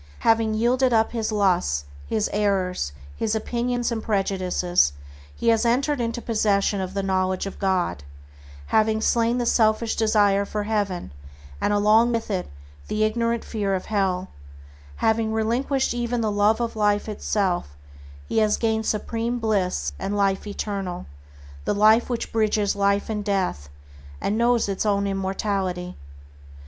Having 0.21 0.55
yielded 0.55 0.93
up 0.93 1.11
his 1.11 1.31
lusts, 1.31 1.85
his 2.07 2.27
errors, 2.33 2.91
his 3.15 3.35
opinions 3.35 3.91
and 3.91 4.01
prejudices, 4.01 4.93
he 5.35 5.49
has 5.49 5.63
entered 5.63 6.01
into 6.01 6.23
possession 6.23 6.81
of 6.81 6.95
the 6.95 7.03
knowledge 7.03 7.45
of 7.45 7.59
God, 7.59 8.03
having 8.73 8.99
slain 8.99 9.37
the 9.37 9.45
selfish 9.45 9.95
desire 9.95 10.43
for 10.43 10.63
heaven, 10.63 11.11
and 11.61 11.71
along 11.71 12.11
with 12.11 12.31
it 12.31 12.49
the 12.87 13.03
ignorant 13.03 13.45
fear 13.45 13.75
of 13.75 13.85
hell; 13.85 14.29
having 14.95 15.31
relinquished 15.31 15.93
even 15.93 16.21
the 16.21 16.31
love 16.31 16.59
of 16.59 16.75
life 16.75 17.07
itself, 17.07 17.77
he 18.27 18.39
has 18.39 18.57
gained 18.57 18.87
supreme 18.87 19.37
bliss 19.37 19.93
and 19.99 20.17
Life 20.17 20.47
Eternal, 20.47 21.05
the 21.65 21.75
Life 21.75 22.09
which 22.09 22.31
bridges 22.31 22.75
life 22.75 23.07
and 23.07 23.23
death, 23.23 23.69
and 24.19 24.35
knows 24.35 24.67
its 24.67 24.83
own 24.83 25.05
immortality. 25.05 25.95